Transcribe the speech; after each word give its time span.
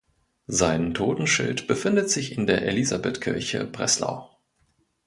Sein 0.47 0.95
Totenschild 0.95 1.67
befindet 1.67 2.09
sich 2.09 2.35
in 2.35 2.47
der 2.47 2.63
Elisabethkirche 2.63 3.65
(Breslau). 3.67 4.31